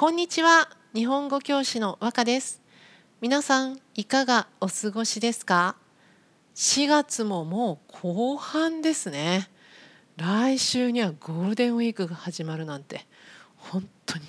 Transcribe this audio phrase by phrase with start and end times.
[0.00, 0.70] こんにちは。
[0.94, 2.62] 日本語教師の和歌です。
[3.20, 5.76] 皆さんいかがお過ごしですか
[6.54, 9.50] ？4月ももう後半ですね。
[10.16, 13.06] 来週にはゴールデンウィークが始まるなんて
[13.58, 14.24] 本当に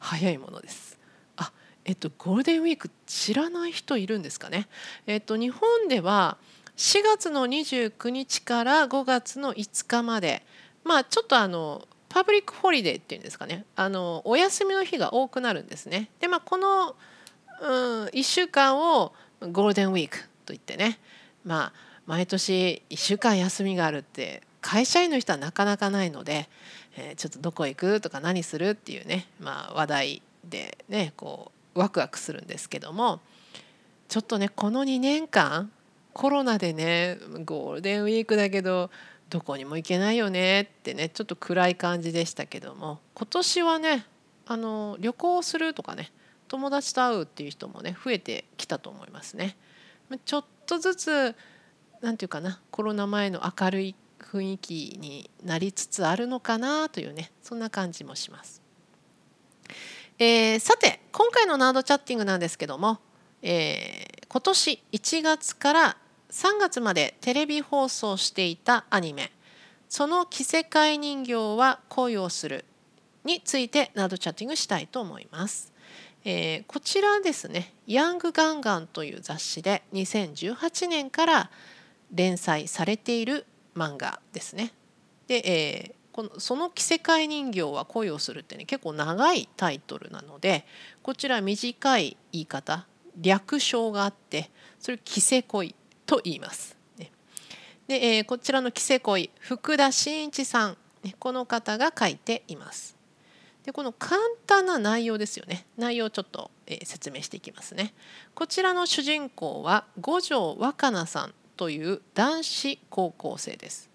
[0.00, 0.98] 早いものです。
[1.36, 1.52] あ
[1.84, 4.66] えっとゴールデンウィーク知らない人いるんですかね？
[5.06, 6.36] えっと日本では
[6.76, 10.44] 4月の29日から5月の5日まで
[10.82, 13.64] まあちょっとあの public holiday っていうんですかね。
[13.74, 16.10] あのお休みの日が多くなるんですね。
[16.20, 16.94] でまあこの、
[17.62, 20.98] うん、1週間をゴールデンウィークといってね。
[21.44, 21.72] まあ
[22.06, 26.50] 毎年1週間休みがあるって会社員の人はなかなかないので、
[26.96, 33.20] えー、ちょっとどこ行くとか何するっていうね、まあ、話題でねこうワクワクするんですけども。
[34.12, 35.72] ちょっとねこの2年間
[36.12, 38.90] コロナでねゴールデンウィークだけど
[39.32, 44.04] どこにも行けないよねってねちょっと暗い感じでしたけども今年はね
[44.46, 46.12] あの旅行するとかね
[46.48, 49.56] 友達と会うっていう人もね増えてきたと思いますね。
[50.26, 51.34] ちょっとずつ
[52.02, 58.60] 何て言うかなコロナ前の明るい雰囲気になりつつあるのかなというねそんな感じもします。
[60.18, 62.98] えー、さて今回のナードチャッティングなんですけども、
[63.40, 65.96] えー、今年1月から
[66.32, 69.30] 3月までテレビ放送していたアニメ
[69.90, 72.64] 「その着せ替え人形は恋をする」
[73.22, 75.70] についてなどチャッティングしたいと思います。
[76.24, 81.50] えー、こちらですね「ヤングガンガン」という雑誌で2018年から
[82.10, 83.44] 連載されている
[83.76, 84.72] 漫画ですね。
[85.26, 90.64] で、えー、この「その着せ替え人形は恋をする」ってね結構長いタイトルなので
[91.02, 92.86] こちら短い言い方
[93.20, 95.74] 略称があってそれ着せ恋
[96.12, 96.76] と言います。
[97.88, 102.96] で、えー、こちらの着せ恋福田真一さん、ね、この方が書いています。
[103.64, 107.94] でこの簡単な内容ですよね内容をちょっと、えー、説明していきますね。
[108.34, 113.88] こちらの主人公は五条若菜さんという男子高校生です。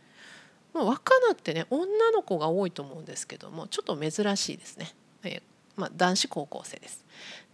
[0.74, 4.96] もう若菜ってね女の子が多いと思うんですけどもちょっと珍しいですね。
[5.24, 5.42] えー
[5.76, 7.06] まあ、男子高校生です。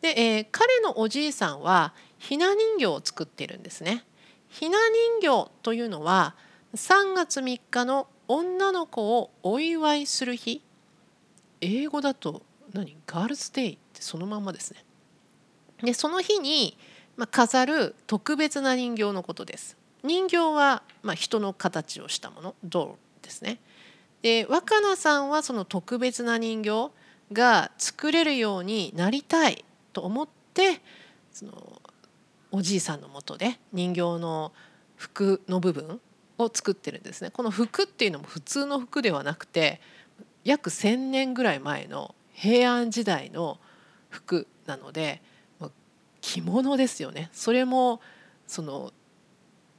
[0.01, 4.05] で、えー、彼のおじいさんはひな人形を作っているんですね。
[4.53, 4.77] ひな
[5.19, 6.35] 人形というのは
[6.75, 10.61] 3月3日の女の子をお祝いする日
[11.59, 12.95] 英語だと何？
[13.07, 14.85] ガールズデイってそのまんまですね。
[15.81, 16.77] でその日に、
[17.17, 19.75] まあ、飾る特別な人形のことです。
[20.03, 22.93] 人形は、まあ、人の形をしたものドール
[23.23, 23.59] ですね。
[24.21, 26.91] で若菜さんはその特別な人形
[27.31, 30.79] が作れるようになりたいと思って
[31.31, 31.81] その
[32.53, 34.53] おじいさんのもとで人形の
[34.95, 35.99] 服の部分
[36.37, 37.31] を作ってるんですね。
[37.31, 39.81] この服っていうのも普通の服ではなくて
[40.43, 43.57] 約1,000年ぐらい前の平安時代の
[44.09, 45.23] 服なので
[46.21, 47.31] 着物ですよね。
[47.33, 48.01] それも
[48.45, 48.93] その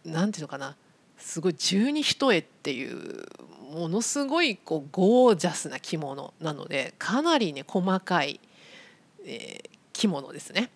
[0.04, 0.76] 何て言うのかな
[1.16, 3.24] すごい十二一重っていう
[3.72, 8.40] ものすごいこうゴージャスな着物なのでかなりね細かい、
[9.24, 10.70] えー、着物ですね。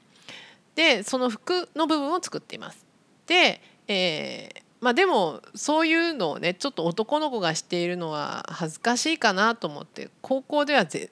[0.78, 2.86] でその服の部分を作っています。
[3.26, 11.10] で、えーまあ、でもそういうのをねちょっと男の子がしているのは恥ずかしいかなと思って高校では絶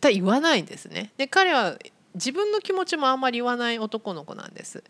[0.00, 1.12] 対言わないんですね。
[1.18, 1.76] で彼は
[2.14, 4.82] 自分の気持ちもあんまり言わない男の子なんです。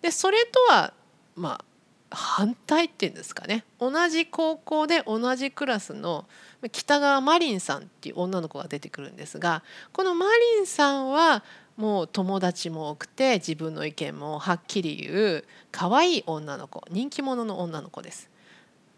[0.00, 0.92] でそれとは
[1.36, 1.64] まあ
[2.10, 6.26] 反対っていうんですかね同じ高校で同じクラスの
[6.72, 9.62] 北川マリンさんっていう女の子が出てくるんですが
[9.92, 11.42] このマリンさんは
[11.76, 18.30] もう友達も多くて自分の意見もはっきり言う可愛い女の子人気者の女の子です。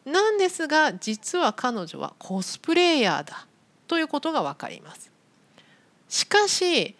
[0.04, 3.46] なんですが実は彼女はコスプレイヤーだ
[3.86, 5.10] ということが分かります。
[6.08, 6.94] しかし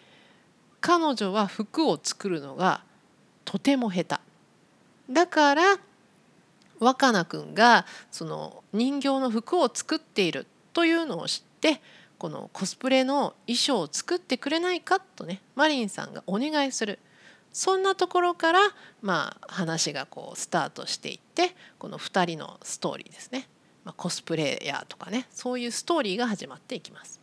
[0.81, 2.81] 彼女は服を作るのが
[3.43, 5.13] とても下手。
[5.13, 5.77] だから
[6.79, 11.81] 若菜くんがその人形の服を作っているというのを知って
[12.17, 16.99] このコスプレの衣装を作ってくれないかとねマリンさんがお願いする
[17.51, 18.59] そんなところから
[19.01, 23.47] まあ話がこうスタートしていってこの2人のストーリーですね、
[23.83, 27.21] まあ、コスプレイヤーとかねそういうストーリーが始まっていきます。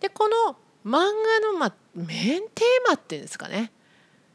[0.00, 1.00] でこの漫
[1.40, 3.72] 画の、まあ、メインテーマっていうんですかね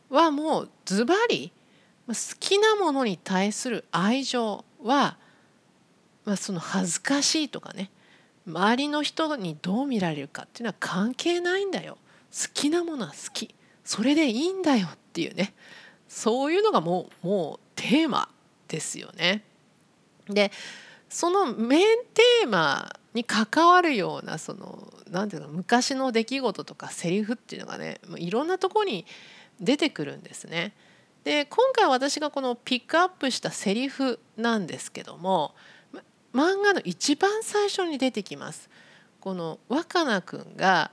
[0.09, 1.51] はもうズバリ
[2.07, 5.17] 好きなものに対する愛情は、
[6.23, 7.91] まあ、その恥ずかしいとかね
[8.47, 11.97] 周りの人にどう見られるかっていうのは関係ないんだよ
[12.31, 13.53] 好きなものは好き
[13.83, 15.53] それでいいんだよっていうね
[16.07, 18.29] そういうのがもうもうテーマ
[18.67, 19.44] ですよね。
[20.29, 20.51] で
[21.09, 21.83] そのメイン
[22.13, 29.05] テーマに関わるようなその何ていうの昔の出来事とかセリフっていうのがねいろんなとこに
[29.59, 30.73] 出てくるんですね。
[31.23, 35.55] で今回私がこのピックアップしたセリフなんですけども
[36.33, 38.69] 漫画の一番最初に出てきます。
[39.19, 40.91] この若菜くんが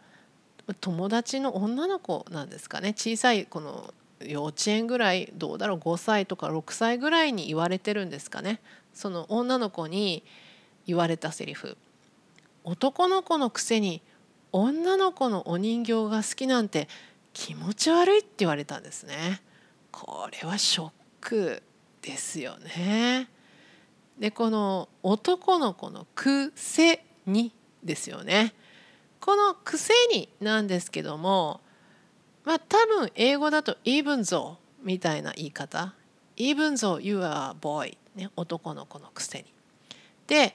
[0.81, 2.95] 友達の女の子なんですかね。
[2.97, 8.61] 小さいこの幼稚園ぐらいどうだろう5歳とか6歳ぐらいに言われてるんですかね。
[8.93, 10.25] その女の子に
[10.87, 11.77] 言われたセリフ。
[12.63, 14.01] 男の子のくせに
[14.53, 16.89] 女の子のお人形が好きなんて
[17.33, 19.43] 気持ち悪いって言われたんですね。
[19.91, 20.91] これはショッ
[21.21, 21.63] ク
[22.01, 23.29] ですよね。
[24.19, 27.53] でこの男の子のくせに
[27.83, 28.55] ですよね。
[29.21, 31.61] このくせになんですけども
[32.45, 35.95] まあ多分英語だと even though みたいな言い方。
[36.37, 39.45] even though you are a boy ね男の子のくせに。
[40.27, 40.55] で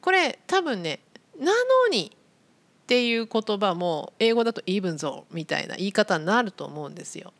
[0.00, 1.00] これ多分ね
[1.38, 7.32] なのにっていう言葉も英語だと even though みたいな言い方になると思うんですよ。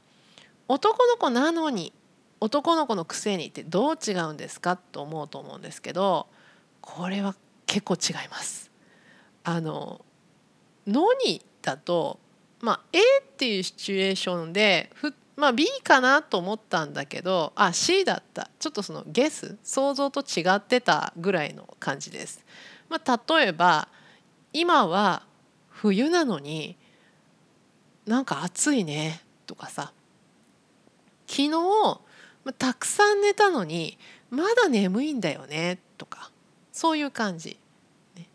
[0.69, 1.93] 男の子なのに
[2.41, 6.27] 男の子のくせにってどう違うんですかと思うと思うんですけど
[6.81, 7.35] これは
[7.67, 8.71] 結構違います。
[9.45, 10.05] あの
[10.87, 12.19] のにだと
[12.61, 13.03] まあ A っ
[13.37, 22.45] ていうシチュエーションでふまあ B かなと思ったんだけどあ C だったちょっとそのゲス想像と違ってたぐらいの感じです。
[22.89, 23.89] まあ、例えば
[24.53, 25.23] 今は
[25.69, 26.77] 冬なのに
[28.07, 29.93] なんか暑いねとかさ
[31.27, 31.51] 昨日
[32.47, 33.99] またくさん寝たのに
[34.31, 36.31] まだ眠いんだよねとか
[36.71, 37.59] そういう感じ。
[38.15, 38.29] ね、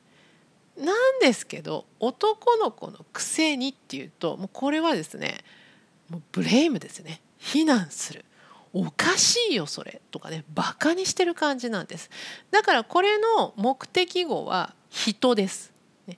[0.78, 5.38] なんですけど男の子のくせにっていうともうこれはですね
[6.10, 8.26] もうブレイムですね非難する
[8.74, 12.10] おかしいよそれとかねバカにしてる感じなんです
[12.52, 15.72] だからこれの目的語は人です。
[16.06, 16.18] ね、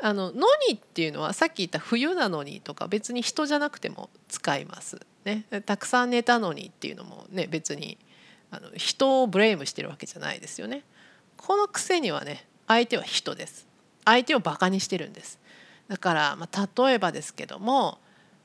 [0.00, 5.00] あののにっていうのはさっき言った冬なのにとか別に人じゃなくても使います。
[5.24, 7.98] ね、たくさん寝たのにっていうのもね別に
[8.50, 10.84] あの人をブレイムしてるわけじゃないですよね。
[11.36, 13.66] このくせにはね相手は人です。
[14.04, 15.38] 相手をバカにしてるんです。
[15.88, 17.98] だから、まあ、例えばですけども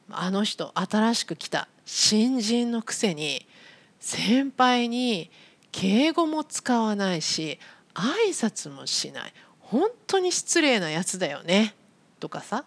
[0.10, 3.46] あの人新しく来た新人のくせに
[4.00, 5.30] 先輩に
[5.72, 7.60] 敬語も使わないし
[7.94, 11.76] 挨拶もしない本当に失礼なやつだよね
[12.20, 12.66] とかさ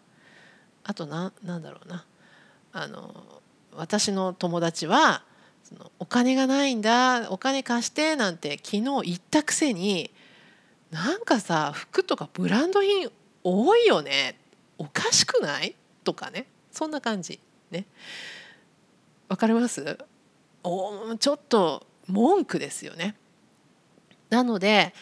[0.85, 2.05] あとななんだろうな
[2.73, 3.41] あの
[3.77, 5.23] 私の友達は
[5.65, 10.11] そのお金がないんだお金貸してなんて昨日言ったくせに
[10.91, 13.11] なんかさ服とかブランド品
[13.43, 14.39] 多いよね
[14.79, 15.75] おかしくない？
[16.05, 17.41] とかねそんな感じ。
[17.71, 17.87] ね。
[19.29, 19.99] わかります？
[20.63, 23.15] おちょっと文句ですよね。
[24.31, 24.93] なので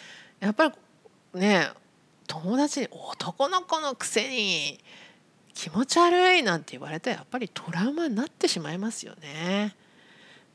[0.41, 0.75] やっぱり
[1.41, 1.69] ね
[2.27, 4.81] 友達に男の子のくせに
[5.55, 9.75] 気持ち悪いなんて言われたらやっぱりトラウマになってしまいますよね。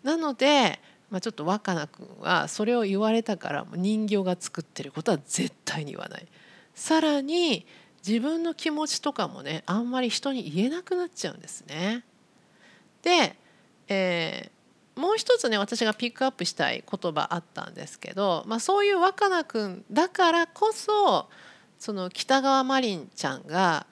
[0.04, 0.80] なので、
[1.10, 6.28] まあ、ちょっと若菜君はそれを言われたから人形が作ってることは絶対に言わない。
[6.76, 7.66] さらに
[8.06, 12.04] 自分の気持ちとかもねあんまり人に言えなくなっちゃうんですね。
[13.02, 13.36] で、
[13.88, 21.30] えー、もう一つね私がピックアップしたい言葉あったんですけど、まあ、そういう若菜君だからこそ
[21.80, 23.88] その北川マリンちゃんが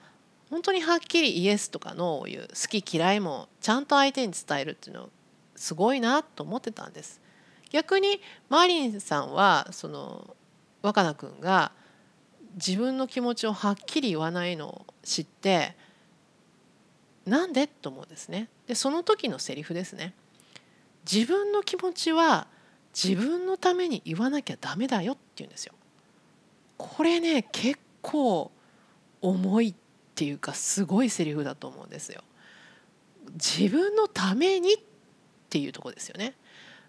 [0.50, 5.10] 本当にはっきりイエスとかノーを言う好き嫌いもちゃんと相手に伝えるっていうの
[5.56, 7.20] すごいなと思ってたんです。
[7.70, 10.36] 逆にマリンさんはその
[10.80, 11.72] 若菜君が
[12.54, 15.76] 自分の気持ちをはっきり言わないのを知って
[17.26, 18.48] なんでと思うんですね。
[18.66, 20.14] でその時のセリフですね。
[21.10, 22.46] 自分の気持ちは
[22.94, 25.74] 自分のために言わなきゃダメだよって言うんですよ。
[26.78, 28.50] これね結構
[29.20, 29.87] 重いって
[30.18, 32.24] ていうかすごいセリフだと思うんですよ。
[33.34, 34.76] 自分のためにっ
[35.48, 36.34] ていうとこですよね。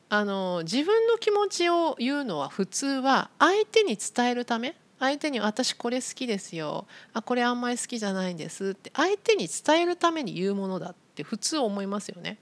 [0.09, 12.39] あの自分の気持ちを言うのは普通は相手に伝えるため相手に「私これ好きですよ」あ「これあんまり好きじゃないんです」って相手に伝えるために言うものだって普通思いますよね。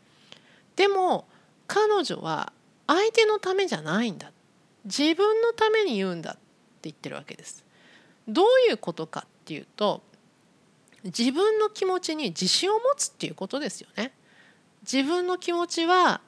[0.77, 1.27] でも
[1.67, 2.53] 彼女は
[2.87, 4.31] 相手のためじゃないんだ
[4.85, 6.39] 自分のために言うんだって
[6.83, 7.65] 言ってるわけです。
[8.25, 10.06] どういうことかっていうと
[11.03, 14.11] 自分の気持ちに自信を持つっていうことですよね。
[14.81, 16.21] 自分の気持ちは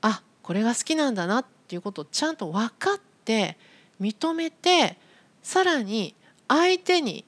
[0.00, 3.56] あこれが好きなんだなっていうことをちゃんと分かって
[4.00, 4.96] 認めて
[5.42, 6.14] さらに
[6.48, 7.24] 相手に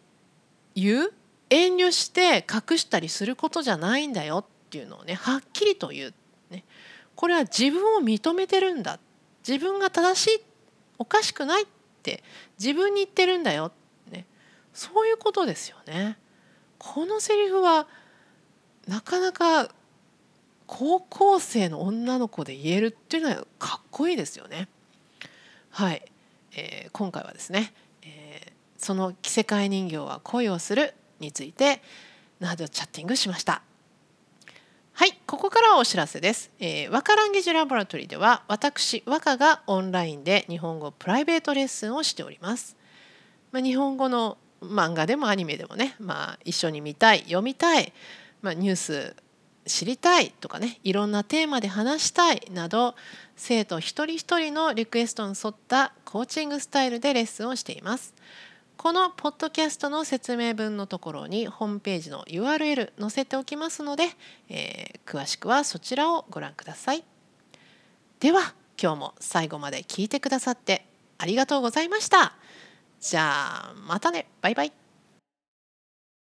[0.75, 1.13] 言う
[1.51, 6.15] 遠慮して隠したりすることじゃないんだよっていうのをねはっきりと言う、
[6.51, 6.65] ね、
[7.15, 8.99] これは自分を認めてるんだ
[9.47, 10.43] 自分が正しい
[10.99, 11.67] おかしくないっ
[12.03, 12.23] て
[12.59, 13.73] 自分に言ってるんだよ、
[14.11, 14.27] ね、
[14.73, 16.19] そういうことですよね。
[16.95, 17.89] このセリフは
[18.87, 19.69] なかなか
[20.69, 24.69] 高校生の女の子で言えるっていうのはかっこいいですよね。
[25.71, 26.03] はい、
[26.57, 31.83] えー、今回はですね、えー、その着せ替え人形は恋をするについて
[32.39, 33.63] ナードチャッティングしました。
[34.93, 36.53] はい、ここからはお知らせです。
[36.61, 42.77] えー、和歌ランゲージラボラトリーでは私和歌がオンラインで日本語プライベートレッスンをしております。
[43.51, 44.39] まあ、日本語の
[44.69, 47.93] 漫画でもアニメでもね、まあ、一緒に見たい読みたい、
[48.43, 49.17] まあ、ニュース
[49.67, 52.95] 知りたいとかねいろんなテーマで話したいなど
[53.35, 58.15] 生徒一人一人のリクエストに沿ったコーチングスタイルでレッスンをしています。
[58.77, 64.05] このポッドキャストの説明文のところにホームページの URL 載せておきますので、
[64.49, 67.03] えー、詳しくはそちらをご覧ください。
[68.21, 70.87] では今日も最後まで聞いてくださって
[71.19, 72.35] ありがとうございました。
[73.01, 74.86] じゃあまたねバイバイ。